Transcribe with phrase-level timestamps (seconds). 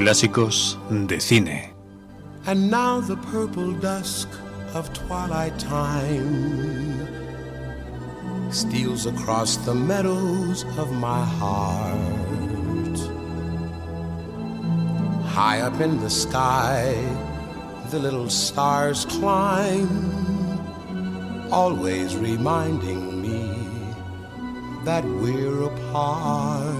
[0.00, 1.74] Clásicos de cine.
[2.46, 4.30] And now the purple dusk
[4.72, 7.06] of twilight time
[8.50, 12.98] steals across the meadows of my heart.
[15.26, 16.94] High up in the sky,
[17.90, 19.92] the little stars climb,
[21.52, 23.52] always reminding me
[24.86, 26.79] that we're apart.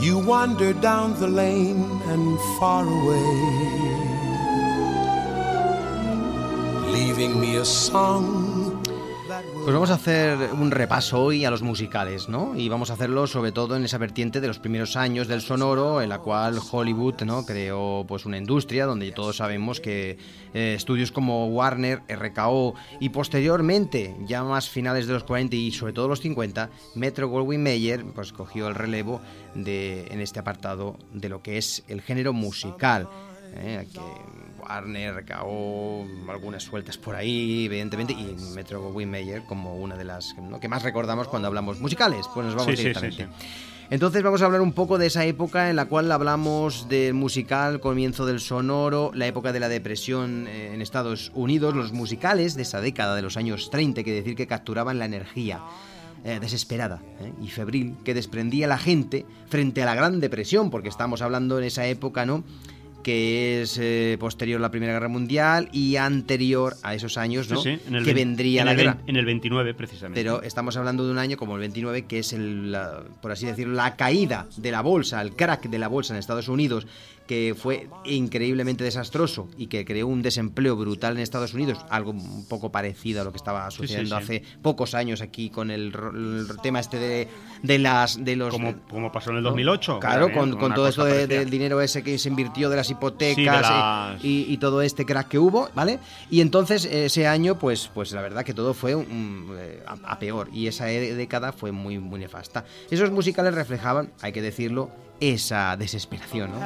[0.00, 3.32] You wander down the lane and far away,
[6.90, 8.39] leaving me a song
[9.62, 12.56] Pues vamos a hacer un repaso hoy a los musicales, ¿no?
[12.56, 16.00] Y vamos a hacerlo sobre todo en esa vertiente de los primeros años del sonoro,
[16.00, 17.44] en la cual Hollywood, ¿no?
[17.44, 20.16] Creó pues una industria donde todos sabemos que
[20.54, 25.92] eh, estudios como Warner, RKO y posteriormente, ya más finales de los 40 y sobre
[25.92, 29.20] todo los 50, Metro Goldwyn Mayer pues cogió el relevo
[29.54, 33.08] de, en este apartado de lo que es el género musical.
[33.56, 33.86] ¿eh?
[33.92, 34.00] que
[34.70, 40.34] Warner, RKO, algunas sueltas por ahí, evidentemente, y Metro Goldwyn Mayer como una de las
[40.60, 42.26] que más recordamos cuando hablamos musicales.
[42.32, 43.28] Pues nos vamos directamente.
[43.90, 47.80] Entonces vamos a hablar un poco de esa época en la cual hablamos del musical,
[47.80, 52.62] comienzo del sonoro, la época de la depresión eh, en Estados Unidos, los musicales de
[52.62, 55.60] esa década de los años 30, que decir que capturaban la energía.
[56.22, 60.90] Eh, desesperada eh, y febril que desprendía la gente frente a la Gran Depresión, porque
[60.90, 62.44] estamos hablando en esa época, ¿no?
[63.02, 67.62] Que es eh, posterior a la Primera Guerra Mundial y anterior a esos años, ¿no?
[67.62, 68.98] que vendría la guerra.
[69.06, 70.20] En el 29, precisamente.
[70.20, 72.76] Pero estamos hablando de un año como el 29, que es, el,
[73.20, 76.48] por así decirlo, la caída de la bolsa, el crack de la bolsa en Estados
[76.48, 76.86] Unidos,
[77.30, 82.44] que fue increíblemente desastroso y que creó un desempleo brutal en Estados Unidos, algo un
[82.48, 85.92] poco parecido a lo que estaba sucediendo hace pocos años aquí con el,
[86.60, 87.28] tema este de,
[87.62, 91.04] de las de los como, como pasó en el 2008 claro con, con todo esto
[91.04, 95.70] del dinero ese que se invirtió de las hipotecas y, todo este crack que hubo
[95.72, 96.00] vale
[96.32, 100.48] y entonces ese año pues pues la verdad que todo fue eh, a, a, peor
[100.52, 102.64] y esa década fue muy muy nefasta.
[102.90, 104.90] Esos musicales reflejaban hay que decirlo
[105.20, 106.52] esa desesperación.
[106.52, 106.58] ¿no?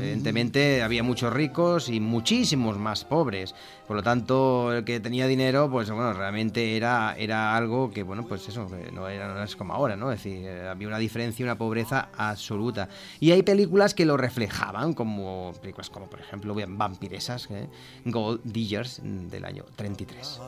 [0.00, 3.54] Evidentemente había muchos ricos y muchísimos más pobres.
[3.86, 8.24] Por lo tanto, el que tenía dinero, pues bueno, realmente era, era algo que, bueno,
[8.26, 10.10] pues eso, no, era, no es como ahora, ¿no?
[10.10, 12.88] Es decir, había una diferencia, una pobreza absoluta.
[13.20, 17.68] Y hay películas que lo reflejaban, como películas como, por ejemplo, Vampiresas, ¿eh?
[18.06, 20.40] Gold Diggers, del año 33.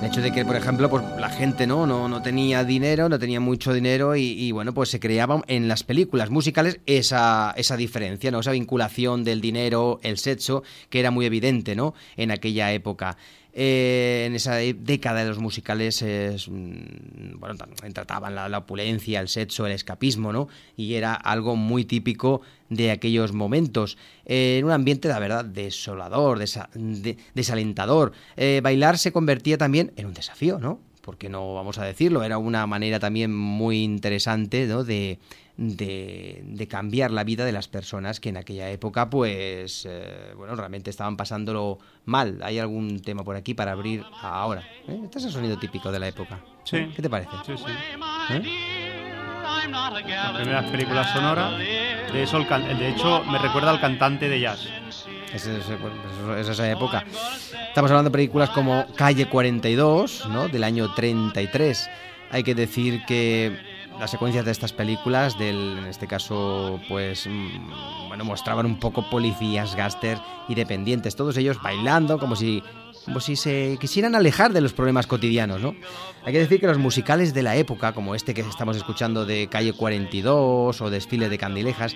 [0.00, 3.18] El hecho de que, por ejemplo, pues la gente no, no, no tenía dinero, no
[3.18, 8.30] tenía mucho dinero y, bueno, pues se creaba en las películas musicales esa, esa diferencia,
[8.30, 8.40] ¿no?
[8.40, 11.94] Esa vinculación del dinero, el sexo, que era muy evidente, ¿no?
[12.16, 13.16] En aquella época.
[13.52, 17.56] Eh, en esa década de los musicales mm, bueno,
[17.92, 20.48] trataban la, opulencia, el sexo, el escapismo, ¿no?
[20.76, 21.84] Y era algo muy
[22.68, 23.98] de aquellos momentos.
[24.24, 26.38] Eh, en un ambiente, la verdad, desolador,
[27.34, 28.12] desalentador.
[28.36, 30.80] Eh, bailar se convertía también en un desafío, ¿no?
[31.02, 34.84] Porque no vamos a decirlo, era una manera también muy interesante ¿no?
[34.84, 35.18] de,
[35.60, 40.88] de, cambiar la vida de las personas que en aquella época, pues, eh, bueno, realmente
[40.88, 42.40] estaban pasándolo mal.
[42.42, 44.62] ¿Hay algún tema por aquí para abrir ahora?
[44.88, 45.00] ¿Eh?
[45.04, 46.40] Este es el sonido típico de la época.
[46.72, 46.90] ¿Eh?
[46.96, 47.30] ¿Qué te parece?
[47.44, 47.64] Sí, sí.
[49.70, 51.50] La primera película sonora.
[51.50, 54.66] De, eso, de hecho, me recuerda al cantante de jazz.
[55.34, 57.04] Es, esa época.
[57.68, 60.48] Estamos hablando de películas como Calle 42, ¿no?
[60.48, 61.90] Del año 33.
[62.30, 63.69] Hay que decir que
[64.00, 69.08] las secuencias de estas películas, del, en este caso, pues, mm, bueno, mostraban un poco
[69.10, 70.18] policías, gáster
[70.48, 72.62] y dependientes, todos ellos bailando como si,
[73.04, 75.74] como si se quisieran alejar de los problemas cotidianos, ¿no?
[76.24, 79.48] Hay que decir que los musicales de la época, como este que estamos escuchando de
[79.48, 81.94] Calle 42 o Desfile de Candilejas,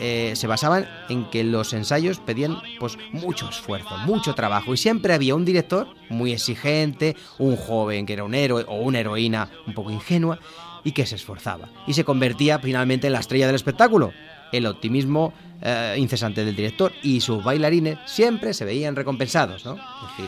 [0.00, 5.12] eh, se basaban en que los ensayos pedían pues mucho esfuerzo, mucho trabajo y siempre
[5.12, 9.74] había un director muy exigente, un joven que era un héroe o una heroína un
[9.74, 10.38] poco ingenua
[10.84, 11.68] y que se esforzaba.
[11.86, 14.12] Y se convertía finalmente en la estrella del espectáculo.
[14.52, 15.32] El optimismo
[15.62, 19.76] eh, incesante del director y sus bailarines siempre se veían recompensados, ¿no?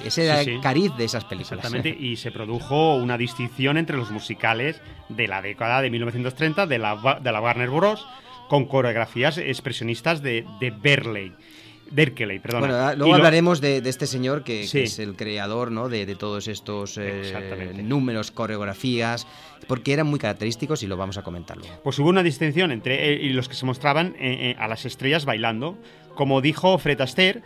[0.05, 1.59] ese era el cariz de esas películas.
[1.59, 6.79] Exactamente, y se produjo una distinción entre los musicales de la década de 1930 de
[6.79, 8.07] la, de la Warner Bros.
[8.49, 11.33] con coreografías expresionistas de, de Berley
[11.91, 12.61] Berkeley, perdón.
[12.61, 15.89] Bueno, luego hablaremos de, este señor que, es el creador ¿no?
[15.89, 19.27] de, todos estos eh, números, coreografías,
[19.67, 21.75] porque eran muy característicos y lo vamos a comentar luego.
[21.83, 25.79] Pues hubo una distinción entre eh, los que se mostraban eh, a las estrellas bailando.
[26.15, 27.43] Como dijo Fred Astaire,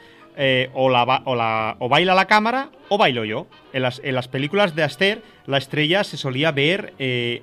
[0.73, 3.49] o, la, o, baila la cámara o bailo yo.
[3.73, 6.95] En las, en las películas de Astaire, la estrella se solía ver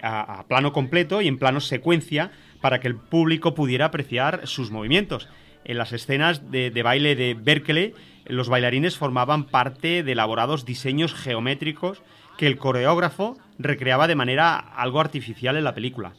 [0.01, 2.31] a, plano completo y en plano secuencia
[2.61, 5.27] para que el público pudiera apreciar sus movimientos.
[5.65, 7.93] En las escenas de, baile de Berkeley,
[8.25, 12.03] los bailarines formaban parte de elaborados diseños geométricos
[12.37, 16.13] que el coreógrafo recreaba de manera algo artificial en la película.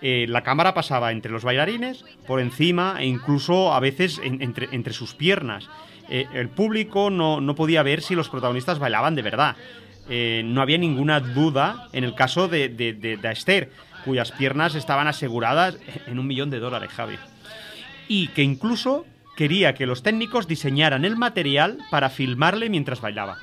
[0.00, 5.14] Eh, la cámara pasaba entre los bailarines, por encima e incluso a veces entre, sus
[5.14, 5.68] piernas.
[6.08, 9.56] Eh, el público no, podía ver si los protagonistas bailaban de verdad.
[10.08, 13.70] Eh, no había ninguna duda en el caso de, de, de, Esther,
[14.04, 17.16] cuyas piernas estaban aseguradas en un millón de dólares, Javi.
[18.08, 19.04] Y que incluso
[19.36, 23.38] quería que los técnicos diseñaran el material para filmarle mientras bailaba.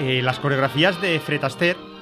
[0.00, 1.93] Eh, las coreografías de Fred Astaire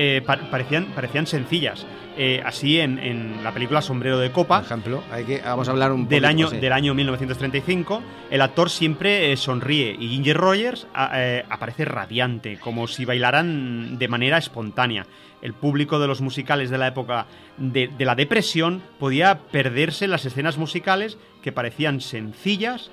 [0.00, 1.84] eh, parecían, parecían sencillas.
[2.16, 4.58] Eh, así en, la película Sombrero de Copa.
[4.58, 8.00] Por ejemplo, hay que, vamos a hablar un del año Del año 1935,
[8.30, 15.04] el actor siempre sonríe y Ginger Rogers aparece radiante, como si bailaran de manera espontánea.
[15.42, 20.24] El público de los musicales de la época de, la depresión podía perderse en las
[20.24, 22.90] escenas musicales que parecían sencillas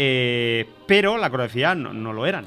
[0.00, 2.44] eh, pero la coreografía no, lo eran.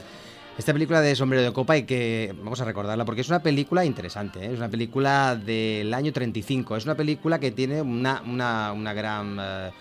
[0.58, 3.86] Esta película de Sombrero de Copa hay que, vamos a recordarla, porque es una película
[3.86, 4.52] interesante, ¿eh?
[4.52, 9.72] es una película del año 35, es una película que tiene una, una, gran eh,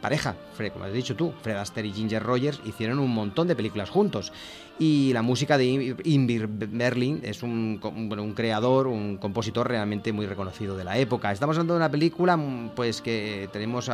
[0.00, 3.56] pareja, Fred, como has dicho tú, Fred Astaire y Ginger Rogers hicieron un montón de
[3.56, 4.32] películas juntos.
[4.78, 10.76] Y la música de Invir Berlin es un, un creador, un compositor realmente muy reconocido
[10.76, 11.32] de la época.
[11.32, 12.38] Estamos hablando de una película
[12.74, 13.88] pues que tenemos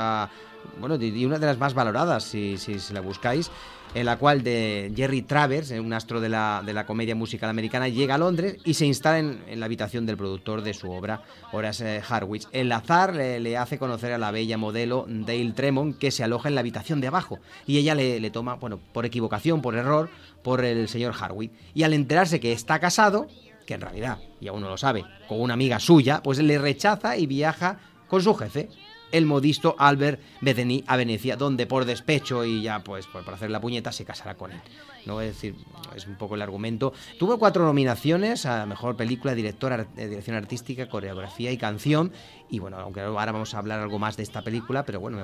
[0.78, 3.50] bueno, y una de las más valoradas, si, si, la buscáis,
[3.94, 7.50] en la cual de Jerry Travers, eh, un astro de la, de la comedia musical
[7.50, 11.22] americana, llega a Londres y se instala en, la habitación del productor de su obra,
[11.52, 12.46] Horace Harwich.
[12.52, 16.54] El azar le, hace conocer a la bella modelo Dale Tremont, que se aloja en
[16.54, 20.10] la habitación de abajo, y ella le, le toma, bueno, por equivocación, por error,
[20.42, 21.52] por el señor Harwich.
[21.74, 23.28] Y al enterarse que está casado,
[23.66, 27.16] que en realidad, y aún no lo sabe, con una amiga suya, pues le rechaza
[27.16, 28.68] y viaja con su jefe,
[29.12, 33.60] el modisto Albert Bedeni a Venecia, donde por despecho y ya pues por, hacer la
[33.60, 34.60] puñeta se casará con él.
[35.08, 35.20] ¿No?
[35.20, 35.56] Es decir,
[35.96, 36.92] es un poco el argumento.
[37.18, 42.12] Tuvo cuatro nominaciones a Mejor Película, Director, Dirección Artística, Coreografía y Canción.
[42.50, 45.18] Y bueno, aunque ahora vamos a hablar algo más de esta película, pero bueno,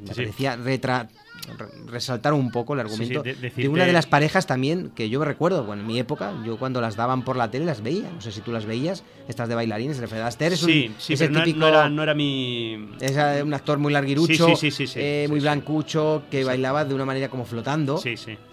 [0.00, 0.58] me, parecía
[1.86, 5.82] resaltar un poco el argumento de, una de las parejas también que yo recuerdo, bueno,
[5.82, 8.42] en mi época, yo cuando las daban por la tele las veía, no sé si
[8.42, 11.88] tú las veías, estas de bailarines, de Fred Astaire, es sí, sí, pero no, era,
[11.88, 12.90] no, era, mi...
[13.00, 14.48] Es un actor muy larguirucho,
[14.96, 18.02] eh, muy blancucho, que bailaba de una manera como flotando,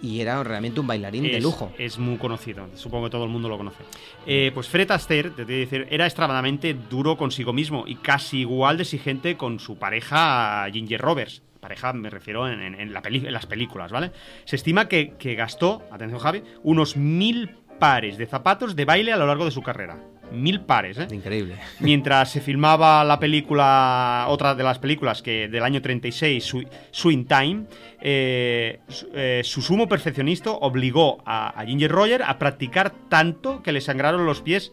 [0.00, 1.72] y era realmente un bailarín de lujo.
[1.78, 3.82] Es muy conocido, supongo que todo el mundo lo conoce.
[4.26, 8.40] Eh, pues Fred Astaire, te voy a decir, era extremadamente duro consigo mismo y casi
[8.40, 14.12] igual de exigente con su pareja Ginger Roberts pareja me refiero en, las películas, ¿vale?
[14.44, 19.26] Se estima que, gastó, atención Javi, unos mil pares de zapatos de baile a lo
[19.26, 19.98] largo de su carrera.
[20.32, 21.06] Mil pares, ¿eh?
[21.12, 21.56] Increíble.
[21.80, 26.54] Mientras se filmaba la película, otra de las películas que del año 36,
[26.90, 27.66] Swing Time,
[28.00, 28.80] eh,
[29.14, 34.42] eh, su, sumo perfeccionista obligó a, Ginger Roger a practicar tanto que le sangraron los
[34.42, 34.72] pies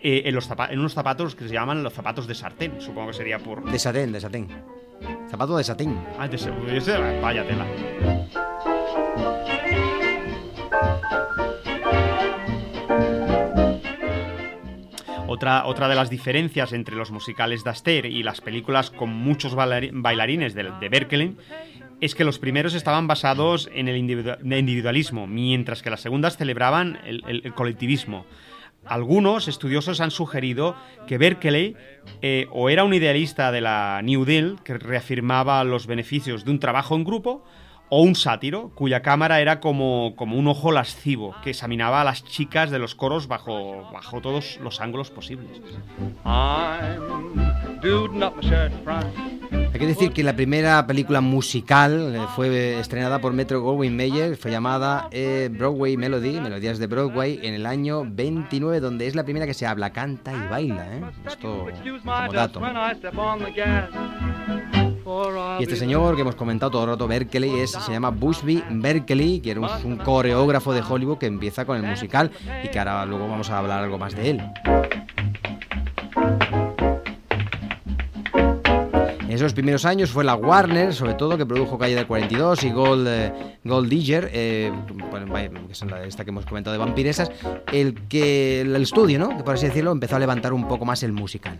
[0.00, 3.14] eh, en, los en unos zapatos que se llaman los zapatos de sartén, supongo que
[3.14, 3.70] sería por...
[3.70, 4.48] De sartén, de sartén.
[5.28, 5.98] Zapato de satín.
[6.18, 7.66] Ah, de vaya tela.
[15.28, 19.54] Otra, otra, de las diferencias entre los musicales de Astaire y las películas con muchos
[19.54, 21.36] bailarines de, Berkeley
[22.00, 27.52] es que los primeros estaban basados en el individualismo, mientras que las segundas celebraban el
[27.54, 28.26] colectivismo.
[28.86, 30.76] Algunos estudiosos han sugerido
[31.08, 31.74] que Berkeley
[32.22, 36.60] eh, o era un idealista de la New Deal, que reafirmaba los beneficios de un
[36.60, 37.44] trabajo en grupo,
[37.88, 42.24] o un sátiro, cuya cámara era como, como un ojo lascivo, que examinaba a las
[42.24, 45.60] chicas de los coros bajo, bajo todos los ángulos posibles.
[49.72, 54.36] Hay que decir que la primera película musical eh, fue estrenada por Metro Goldwyn Mayer,
[54.36, 59.24] fue llamada eh, Broadway Melody, Melodías de Broadway, en el año 29, donde es la
[59.24, 60.86] primera que se habla, canta y baila.
[60.96, 61.02] ¿eh?
[61.26, 61.68] Esto
[62.02, 62.60] como dato.
[65.60, 69.40] Y este señor que hemos comentado todo el rato, Berkeley, es, se llama Bushby Berkeley,
[69.40, 72.30] que era un, un coreógrafo de Hollywood que empieza con el musical
[72.64, 74.42] y que ahora luego vamos a hablar algo más de él.
[79.20, 82.70] En esos primeros años fue la Warner, sobre todo, que produjo Calle del 42 y
[82.70, 83.32] Gold, eh,
[83.64, 84.72] Gold Digger, eh,
[85.10, 87.30] bueno, que es la- esta que hemos comentado de vampiresas,
[87.72, 89.36] el que el estudio, ¿no?
[89.36, 91.58] Que por así decirlo, empezó a levantar un poco más el musical.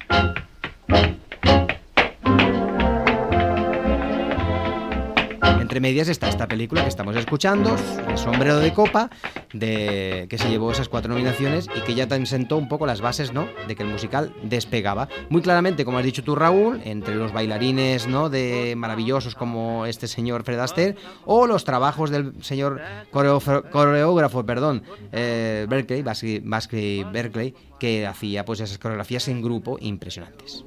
[5.76, 7.76] Entre medias está esta película que estamos escuchando,
[8.08, 9.10] El sombrero de copa,
[9.52, 13.34] de, que se llevó esas cuatro nominaciones y que ya sentó un poco las bases
[13.34, 13.46] ¿no?
[13.68, 15.06] de que el musical despegaba.
[15.28, 18.30] Muy claramente, como has dicho tú, Raúl, entre los bailarines ¿no?
[18.30, 22.80] de maravillosos como este señor Fred Astaire o los trabajos del señor
[23.10, 30.64] coreógrafo, perdón, eh, Berkeley, Basky Berkeley, que hacía pues esas coreografías en grupo impresionantes.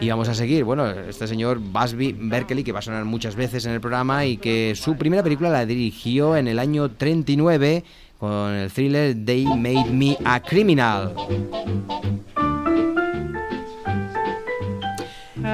[0.00, 3.64] Y vamos a seguir, bueno, este señor Busby Berkeley, que va a sonar muchas veces
[3.66, 7.84] en el programa y que su primera película la dirigió en el año 39
[8.18, 11.14] con el thriller They Made Me a Criminal.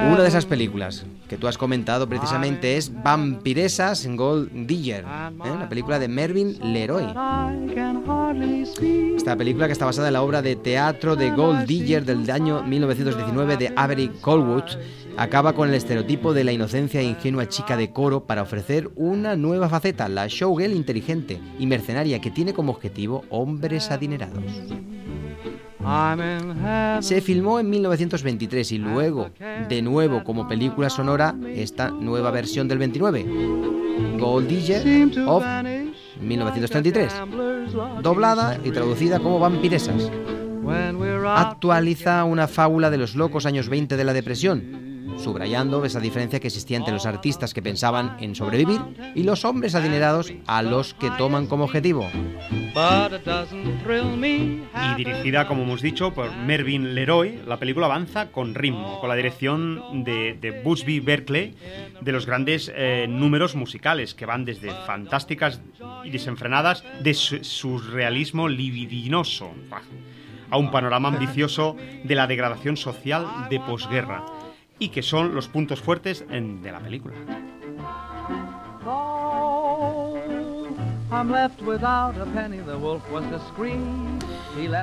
[0.04, 5.56] Una de esas películas que tú has comentado precisamente es Vampiresas en Gold Digger, ¿eh?
[5.58, 7.06] la película de Mervyn Leroy.
[9.16, 12.62] Esta película que está basada en la obra de teatro de Gold Digger del año
[12.62, 14.64] 1919 de Avery Colwood
[15.16, 19.34] acaba con el estereotipo de la inocencia e ingenua chica de coro para ofrecer una
[19.34, 24.44] nueva faceta, la showgirl inteligente y mercenaria que tiene como objetivo hombres adinerados.
[27.00, 29.30] Se filmó en 1923 y luego,
[29.68, 33.26] de nuevo como película sonora, esta nueva versión del 29,
[34.18, 34.82] Gold Digger
[35.26, 35.44] of
[36.20, 37.12] 1933,
[38.02, 40.10] doblada y traducida como Vampiresas.
[41.28, 46.48] Actualiza una fábula de los locos años 20 de la depresión, subrayando esa diferencia que
[46.48, 48.80] existía entre los artistas que pensaban en sobrevivir
[49.14, 52.08] y los hombres adinerados a los que toman como objetivo.
[54.34, 59.14] Y dirigida, como hemos dicho, por Mervyn Leroy, la película avanza con ritmo, con la
[59.14, 61.54] dirección de, de Busby Berkeley,
[62.00, 65.60] de los grandes eh, números musicales que van desde fantásticas
[66.04, 69.50] y desenfrenadas de su surrealismo libidinoso
[70.50, 74.24] a un panorama ambicioso de la degradación social de posguerra
[74.78, 77.14] y que son los puntos fuertes en- de la película.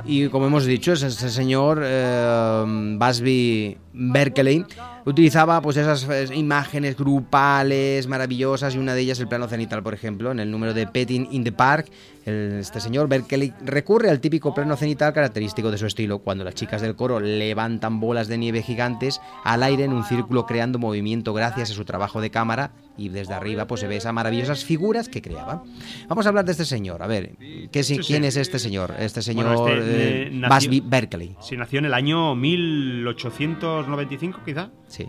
[0.06, 4.66] Y como hemos dicho, ese, ese señor eh, Busby Berkeley
[5.06, 10.32] utilizaba pues esas imágenes grupales maravillosas y una de ellas el plano cenital, por ejemplo,
[10.32, 11.88] en el número de Petting in the Park.
[12.25, 16.82] Este señor Berkeley recurre al típico plano cenital característico de su estilo, cuando las chicas
[16.82, 21.72] del coro levantan bolas de nieve gigantes al aire en un círculo creando movimiento gracias
[21.72, 25.22] a su trabajo de cámara y desde arriba pues se ve esas maravillosas figuras que
[25.22, 25.63] creaba.
[26.08, 27.36] Vamos a hablar de este señor, a ver,
[27.72, 28.01] ¿qué, Sí, sí.
[28.01, 28.94] ¿quién es este señor?
[29.00, 31.36] Este señor Bueno, este, eh, eh, nació- Busby Berkeley.
[31.42, 34.70] Se nació en el año 1895, quizá.
[34.88, 35.08] Sí,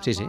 [0.00, 0.26] sí, sí.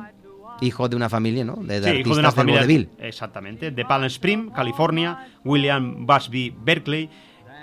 [0.62, 1.56] Hijo de una familia, ¿no?
[1.56, 2.62] De, de Sí, hijo artistas de una familia.
[2.62, 2.90] vodevil.
[3.00, 3.72] Exactamente.
[3.72, 7.10] De Palm Springs, California, William Busby Berkeley.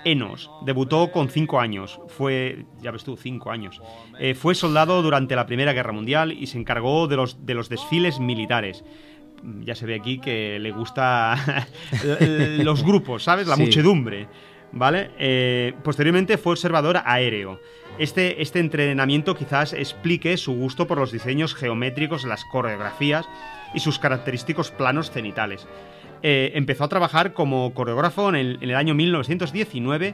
[0.05, 1.99] Enos debutó con cinco años.
[2.09, 3.81] Fue, ya ves tú, cinco años.
[4.19, 7.69] Eh, fue soldado durante la Primera Guerra Mundial y se encargó de los, de los
[7.69, 8.83] desfiles militares.
[9.61, 11.65] Ya se ve aquí que le gusta
[12.59, 13.47] los grupos, ¿sabes?
[13.47, 13.63] La Sí.
[13.63, 14.27] muchedumbre.
[14.75, 15.11] ¿Vale?
[15.17, 17.61] Eh, posteriormente fue observador aéreo.
[17.97, 23.25] Este, este entrenamiento quizás explique su gusto por los diseños geométricos, las coreografías
[23.73, 25.65] y sus característicos planos cenitales.
[26.23, 30.13] Eh, empezó a trabajar como coreógrafo en el, en el año 1919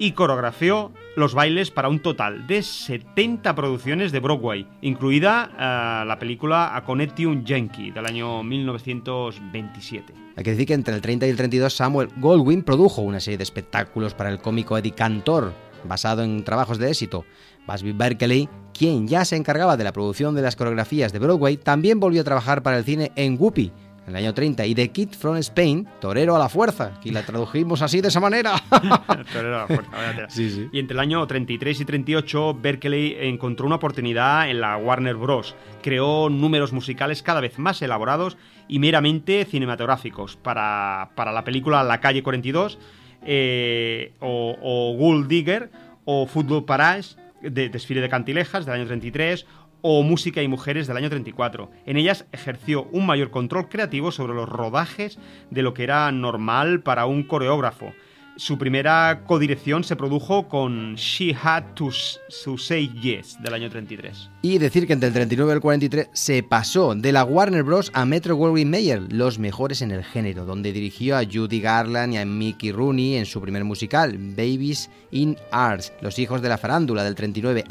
[0.00, 6.18] y coreografió los bailes para un total de 70 producciones de Broadway, incluida eh, la
[6.18, 10.14] película A Connecticut Yankee del año 1927.
[10.36, 13.36] Hay que decir que entre el 30 y el 32 Samuel Goldwyn produjo una serie
[13.36, 15.52] de espectáculos para el cómico Eddie Cantor,
[15.84, 17.26] basado en trabajos de éxito.
[17.66, 22.00] Busby Berkeley, quien ya se encargaba de la producción de las coreografías de Broadway, también
[22.00, 23.70] volvió a trabajar para el cine en Whoopi
[24.10, 27.22] en el año 30 y The Kid from Spain, Torero a la fuerza, y la
[27.22, 28.54] tradujimos así de esa manera.
[29.32, 30.28] Torero a la fuerza.
[30.28, 30.68] Sí, sí.
[30.72, 35.54] Y entre el año 33 y 38, Berkeley encontró una oportunidad en la Warner Bros.
[35.82, 38.36] Creó números musicales cada vez más elaborados
[38.68, 42.78] y meramente cinematográficos para, para la película La calle 42
[43.22, 45.70] eh, o, o Gold Digger
[46.04, 49.46] o Football Paradise de Desfile de Cantilejas del año 33
[49.82, 51.70] o Música y Mujeres del año 34.
[51.86, 55.18] En ellas ejerció un mayor control creativo sobre los rodajes
[55.50, 57.92] de lo que era normal para un coreógrafo.
[58.36, 64.30] Su primera codirección se produjo con She Had to, Say Yes del año 33.
[64.40, 67.90] Y decir que entre el 39 y el 43 se pasó de la Warner Bros.
[67.92, 72.16] a Metro Goldwyn Mayer, los mejores en el género, donde dirigió a Judy Garland y
[72.16, 77.04] a Mickey Rooney en su primer musical, Babies in Arts, Los hijos de la farándula
[77.04, 77.64] del 39,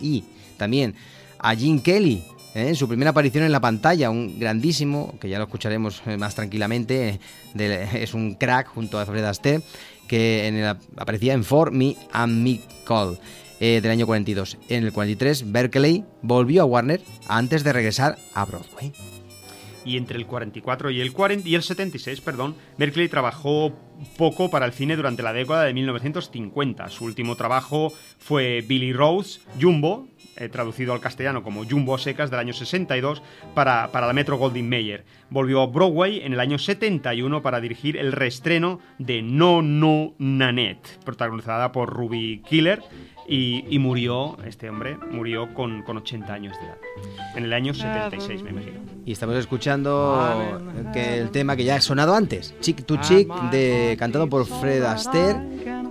[0.00, 0.24] y
[0.56, 0.94] también
[1.44, 2.24] a Gene Kelly,
[2.54, 2.68] ¿eh?
[2.68, 6.34] en su primera aparición en la pantalla, un grandísimo, que ya lo escucharemos eh, más
[6.34, 7.20] tranquilamente,
[7.54, 9.62] es un crack junto a Fred Astaire,
[10.08, 13.18] que aparecía en For Me and Me Call.
[13.60, 14.58] Eh, del año 42.
[14.68, 18.92] En el 43, Berkeley volvió a Warner antes de regresar a Broadway.
[19.84, 23.72] Y entre el 44 y el, 40, y el 76, perdón, Berkeley trabajó
[24.16, 26.88] poco para el cine durante la década de 1950.
[26.88, 32.40] Su último trabajo fue Billy Rose, Jumbo, eh, traducido al castellano como Jumbo Secas del
[32.40, 33.22] año 62
[33.54, 35.04] para, para la Metro Goldwyn Mayer.
[35.30, 40.98] Volvió a Broadway en el año 71 para dirigir el reestreno de No No Nanette,
[41.04, 42.82] protagonizada por Ruby Killer
[43.26, 46.76] y, murió, este hombre, murió con, con, 80 años de edad.
[47.36, 48.80] En el año 76, me imagino.
[49.06, 50.60] Y estamos escuchando
[50.92, 54.82] que el tema que ya ha sonado antes, Chick to Chick, de, cantado por Fred
[54.82, 55.36] Astaire,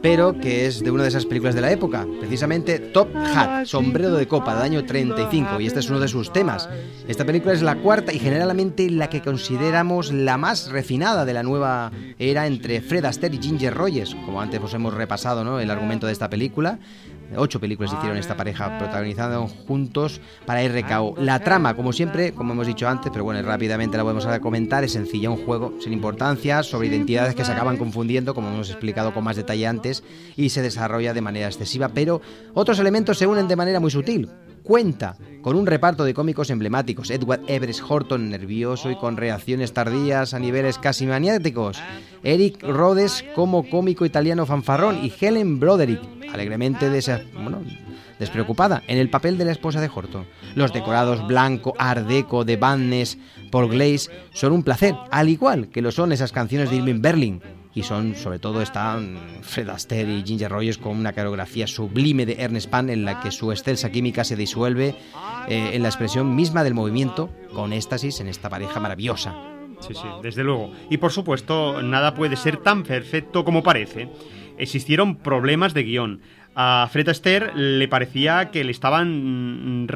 [0.03, 4.11] pero que es de una de esas películas de la época, precisamente Top Hat, Sombrero
[4.11, 6.67] de Copa, del año 35, y este es uno de sus temas.
[7.07, 11.41] Esta película es la cuarta y generalmente la que consideramos la más refinada de la
[11.41, 15.61] nueva era entre Fred Astaire y Ginger Rogers, como antes os hemos repasado ¿no?
[15.61, 16.79] el argumento de esta película.
[17.35, 21.15] Ocho películas hicieron esta pareja protagonizando juntos para RKO.
[21.17, 24.93] La trama, como siempre, como hemos dicho antes, pero bueno, rápidamente la podemos comentar, es
[24.93, 29.23] sencilla, un juego sin importancia sobre identidades que se acaban confundiendo, como hemos explicado con
[29.23, 30.03] más detalle antes,
[30.35, 32.21] y se desarrolla de manera excesiva, pero
[32.53, 34.29] otros elementos se unen de manera muy sutil,
[34.63, 37.11] cuenta con un reparto de cómicos emblemáticos.
[37.11, 41.79] Edward Everett Horton, nervioso y con reacciones tardías a niveles casi maniáticos.
[42.23, 46.01] Eric Rhodes como cómico italiano fanfarrón y Helen Broderick,
[46.31, 46.89] alegremente
[48.19, 50.25] despreocupada, en el papel de la esposa de Horton.
[50.55, 53.17] Los decorados blanco, art deco de Bannes,
[53.51, 57.41] Paul Glaze son un placer, al igual que lo son esas canciones de Irving Berlin
[57.75, 62.35] y son, sobre todo, están Fred Astaire y Ginger Rogers con una coreografía sublime de
[62.39, 64.95] Ernest Pan en la que su excelsa química se disuelve
[65.47, 69.33] eh, en la expresión misma del movimiento con éxtasis en esta pareja maravillosa.
[69.79, 70.71] Sí, sí, desde luego.
[70.89, 74.07] Y por supuesto, nada puede ser tan perfecto como parece.
[74.57, 76.21] Existieron problemas de guion.
[76.55, 79.87] A Fred Astaire le parecía que le estaban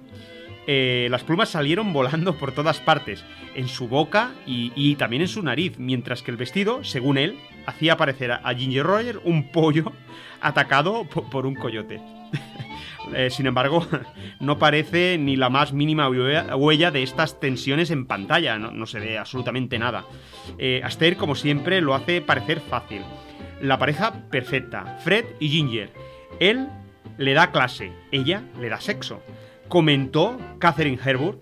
[0.66, 5.44] Eh, las plumas salieron volando por todas partes, en su boca y, también en su
[5.44, 9.92] nariz, mientras que el vestido, según él, hacía parecer a Ginger Roger un pollo
[10.42, 12.02] atacado por un coyote.
[13.14, 13.86] Eh, sin embargo,
[14.40, 19.18] no parece ni la más mínima huella de estas tensiones en pantalla, no, se ve
[19.18, 20.06] absolutamente nada.
[20.58, 23.02] Eh, Aster, como siempre, lo hace parecer fácil.
[23.62, 25.92] La pareja perfecta, Fred y Ginger.
[26.40, 26.70] Él
[27.18, 29.22] le da clase, ella le da sexo
[29.74, 31.40] comentó Catherine Herbert,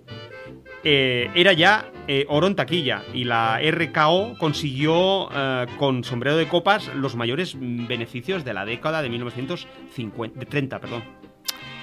[0.84, 6.48] eh, era ya eh, oro en taquilla y la RKO consiguió eh, con sombrero de
[6.48, 11.21] copas los mayores beneficios de la década de 1930, perdón.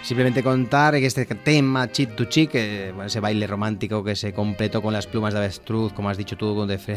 [0.09, 4.95] Simplemente contar que este tema, Cheat to Chick, ese baile romántico que se completó con
[4.95, 6.97] las plumas de avestruz, como has dicho tú, de Fred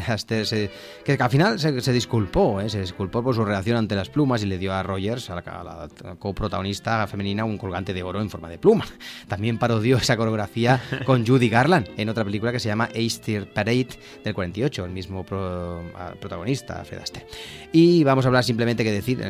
[1.04, 2.70] que, al final se, disculpó, ¿eh?
[2.70, 5.90] se disculpó por su reacción ante las plumas y le dio a Rogers, a la,
[6.18, 8.86] coprotagonista femenina, un colgante de oro en forma de pluma.
[9.28, 13.88] También parodió esa coreografía con Judy Garland en otra película que se llama Easter Parade
[14.24, 17.28] del 48, el mismo protagonista, Fred Astaire.
[17.72, 19.22] Y vamos a hablar simplemente que decir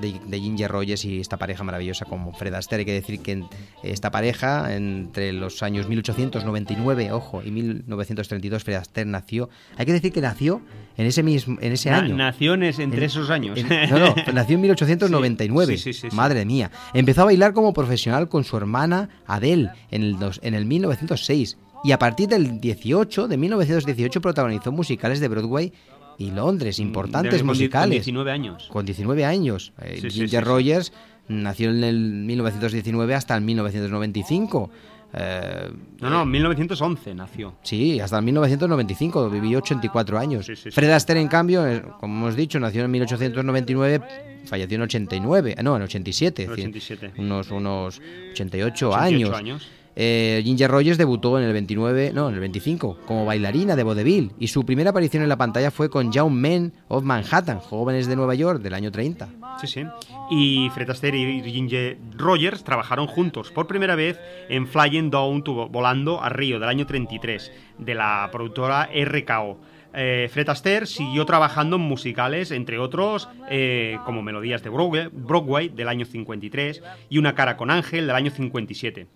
[0.00, 3.44] de, Ginger Rogers y esta pareja maravillosa como Fred Astaire, que decir que
[3.82, 9.48] esta pareja, entre los años 1899, ojo, y 1932, Fred Astaire nació.
[9.76, 10.62] Hay que decir que nació
[10.96, 12.16] en ese mismo en ese año.
[12.16, 13.58] Nació entre esos años.
[13.90, 15.78] no, no, nació en 1899.
[16.12, 16.70] Madre mía.
[16.94, 21.56] Empezó a bailar como profesional con su hermana Adele en el, en el 1906.
[21.84, 25.72] Y a partir del 18, de 1918, protagonizó musicales de Broadway
[26.18, 27.86] y Londres, importantes musicales.
[27.88, 28.68] Con 19 años.
[28.70, 29.72] Con 19 años.
[29.80, 30.92] Eh, Ginger Rogers
[31.28, 34.70] nació en el 1919 hasta el 1995.
[35.14, 37.54] Eh, No, no, en 1911 nació.
[37.62, 40.44] Sí, hasta el 1995, vivió 84 años.
[40.46, 40.70] Sí, sí, sí.
[40.70, 44.00] Fred Astaire, en cambio, eh, como hemos dicho, nació en 1899,
[44.44, 47.12] falleció en 89, eh, no, en 87, es En decir, 87.
[47.22, 48.00] unos, unos
[48.32, 49.34] 88, 88 años.
[49.34, 49.68] años.
[50.00, 54.30] Eh, Ginger Rogers debutó en el 29, no, en el 25, como bailarina de vodevil
[54.38, 58.14] y su primera aparición en la pantalla fue con Young Men of Manhattan, jóvenes de
[58.14, 59.28] Nueva York, del año 30.
[59.60, 59.84] Sí, sí.
[60.30, 65.68] Y Fred Astaire y Ginger Rogers trabajaron juntos por primera vez en Flying Down to
[65.68, 69.58] Volando a Río del año 33 de la productora RKO.
[69.94, 75.70] Eh, Fred Astaire siguió trabajando en musicales, entre otros eh, como Melodías de Broadway, Broadway
[75.70, 79.08] del año 53 y Una cara con Ángel del año 57.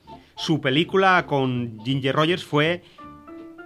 [0.42, 2.82] Su película con Ginger Rogers fue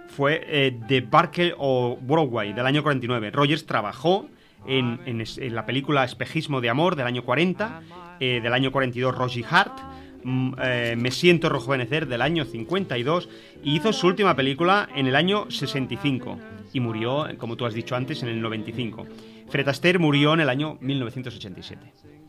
[0.09, 3.31] fue eh, Barker o Broadway del año 49.
[3.31, 4.29] Rogers trabajó
[4.67, 7.81] en, en la película Espejismo de Amor del año 40,
[8.19, 9.75] eh, del año 42 Rosie Hart,
[10.23, 13.27] mm, eh, Me siento rejuvenecer del año 52
[13.63, 16.37] y hizo su última película en el año 65
[16.73, 19.07] y murió, como tú has dicho antes, en el 95.
[19.49, 22.26] Fred Astaire murió en el año 1987.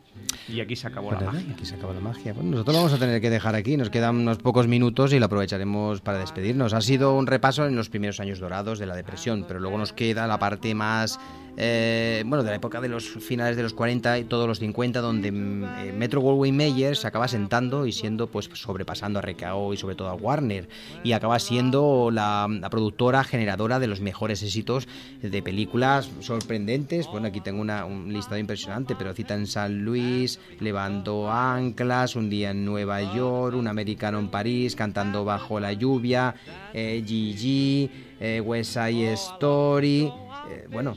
[0.51, 1.53] Y aquí se acabó la magia.
[1.53, 2.33] Aquí se acaba la magia.
[2.33, 3.77] Bueno, nosotros lo vamos a tener que dejar aquí.
[3.77, 6.73] Nos quedan unos pocos minutos y lo aprovecharemos para despedirnos.
[6.73, 9.93] Ha sido un repaso en los primeros años dorados de la depresión, pero luego nos
[9.93, 11.19] queda la parte más.
[11.57, 15.01] Eh, bueno, de la época de los finales de los 40 y todos los 50,
[15.01, 19.77] donde eh, Metro Goldwyn Mayer se acaba sentando y siendo, pues, sobrepasando a RKO y
[19.77, 20.69] sobre todo a Warner.
[21.03, 24.87] Y acaba siendo la, productora generadora de los mejores éxitos
[25.21, 27.07] de películas sorprendentes.
[27.07, 32.51] Bueno, aquí tengo una, un listado impresionante, pero citan San Luis, Levando Anclas, Un día
[32.51, 36.35] en Nueva York, Un americano en París, Cantando bajo la lluvia,
[36.73, 40.11] eh, Gigi, eh, West Side Story.
[40.49, 40.95] eh, bueno.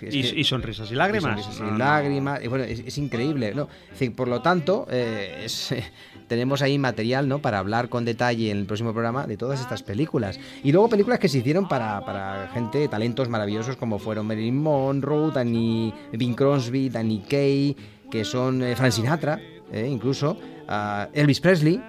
[0.00, 1.38] Es- Y, que- y sonrisas y lágrimas.
[1.38, 2.42] y sonrisas y lágrimas.
[2.44, 3.68] y bueno, es, es increíble, ¿no?
[3.86, 5.74] Es decir, por lo tanto, eh, es,
[6.28, 7.40] tenemos ahí material, ¿no?
[7.40, 10.38] Para hablar con detalle en el próximo programa de todas estas películas.
[10.64, 15.30] Y luego películas que se hicieron para, para gente, talentos maravillosos como fueron Marilyn Monroe,
[15.32, 17.76] Danny, Bing Crosby, Danny Kaye,
[18.10, 19.40] que son eh, Frank Sinatra,
[19.72, 21.80] eh, incluso, ah, Elvis Presley,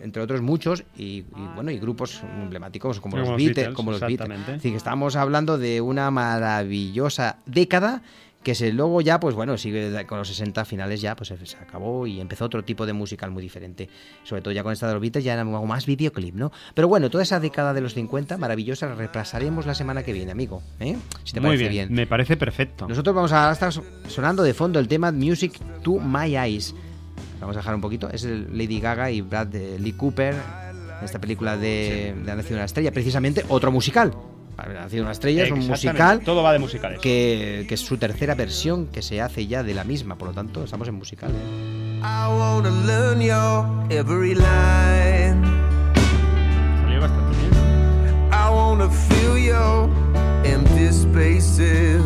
[0.00, 3.90] entre otros muchos, y, y, bueno, y grupos emblemáticos como, Como los Beatles, Beatles, como
[3.92, 4.46] los Beatles.
[4.46, 8.02] decir, que estamos hablando de una maravillosa década
[8.42, 12.08] que se luego ya, pues bueno, sigue con los 60 finales ya, pues se acabó
[12.08, 13.88] y empezó otro tipo de musical muy diferente.
[14.24, 16.50] Sobre todo ya con esta de los Beatles ya era algo más videoclip, ¿no?
[16.74, 20.32] Pero bueno, toda esa década de los 50, maravillosa, la repasaremos la semana que viene,
[20.32, 20.60] amigo.
[20.80, 20.96] ¿eh?
[21.22, 22.88] Si te Muy parece bien, me parece perfecto.
[22.88, 26.74] nosotros vamos a estar so- sonando de fondo el tema Music to My Eyes.
[27.42, 28.08] Vamos a dejar un poquito.
[28.08, 30.34] Es Lady Gaga y Brad eh, Lee Cooper.
[30.98, 32.92] En esta película de, de Ha nacido una estrella.
[32.92, 34.14] Precisamente otro musical.
[34.56, 37.00] Ha nacido una estrella es un musical Todo va de musicales.
[37.00, 40.16] que, que es su tercera versión que se hace ya de la misma.
[40.16, 41.30] Por lo tanto, estamos en musical.
[41.30, 42.00] ¿eh?
[42.02, 45.42] I wanna learn your every line.
[46.82, 47.52] Salió bastante bien.
[48.30, 49.88] I wanna fill your
[50.44, 52.02] empty spaces.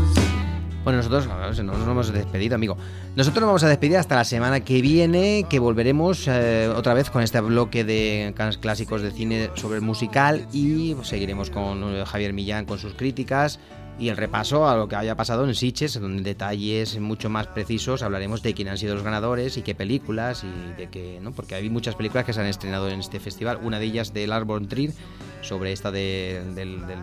[0.86, 2.76] Bueno, nosotros no, no nos hemos despedido, amigo.
[3.16, 7.10] Nosotros nos vamos a despedir hasta la semana que viene, que volveremos eh, otra vez
[7.10, 12.32] con este bloque de clásicos de cine sobre el musical y seguiremos con eh, Javier
[12.32, 13.58] Millán con sus críticas
[13.98, 18.04] y el repaso a lo que haya pasado en Sitges, donde detalles mucho más precisos
[18.04, 21.32] hablaremos de quién han sido los ganadores y qué películas y de qué, ¿no?
[21.32, 23.58] Porque hay muchas películas que se han estrenado en este festival.
[23.60, 24.92] Una de ellas de Lars von Trier
[25.40, 27.00] sobre esta de, del, del-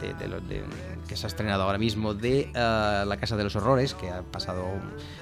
[0.00, 0.64] de- de lo- de-
[1.08, 4.22] que se ha estrenado ahora mismo de eh, La Casa de los Horrores, que ha
[4.22, 4.64] pasado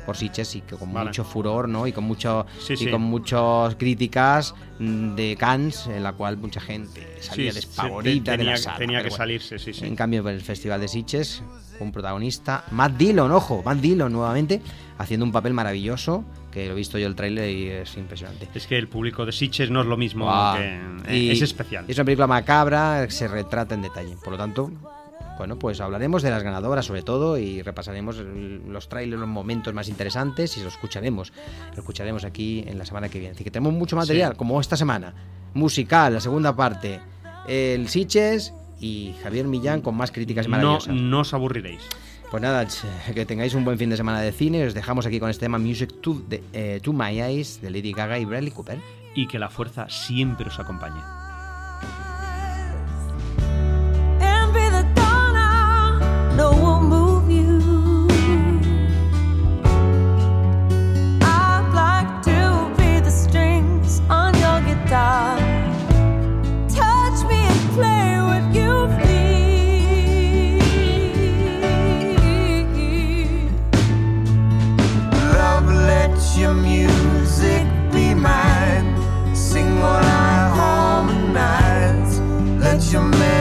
[0.07, 1.07] por Sitges y que con Vale.
[1.09, 1.87] mucho furor, ¿no?
[1.87, 2.91] Y con mucho Sí, y sí.
[2.91, 8.33] con muchas críticas mm, de Cannes, en la cual mucha gente salía Sí, sí, despavorida
[8.33, 8.79] de tenía, la sala.
[8.79, 9.17] tenía que bueno.
[9.17, 9.85] salirse, sí, sí.
[9.85, 11.43] En cambio, el Festival de Sitges,
[11.81, 14.61] un protagonista, Matt Dillon, ojo, Matt Dillon nuevamente,
[15.01, 18.49] haciendo un papel maravilloso, que lo he visto yo el tráiler y es impresionante.
[18.55, 20.79] Es que el público de Sitges no es lo mismo que...
[21.09, 21.85] eh, Y es especial.
[21.89, 24.17] Es una película macabra, que se retrata en detalle.
[24.23, 24.71] Por lo tanto,
[25.39, 29.89] bueno, pues hablaremos de las ganadoras sobre todo y repasaremos los trailers, los momentos más
[29.89, 31.33] interesantes y lo escucharemos.
[31.73, 33.35] Lo escucharemos aquí en la semana que viene.
[33.35, 34.39] Así que tenemos mucho material, Sí.
[34.39, 35.15] como esta semana.
[35.55, 37.01] Musical, la segunda parte.
[37.49, 40.95] El Siches y Javier Millán con más críticas No, maravillosas.
[40.95, 41.83] no os aburriréis.
[42.31, 42.65] Pues nada,
[43.13, 44.65] que tengáis un buen fin de semana de cine.
[44.65, 47.93] Os dejamos aquí con este tema Music to, de, eh, to My Eyes de Lady
[47.93, 48.79] Gaga y Bradley Cooper.
[49.17, 51.20] Y que la fuerza siempre os acompañe.
[76.71, 78.89] music be mine.
[79.35, 82.13] Sing what I harmonize.
[82.65, 83.40] Let your man.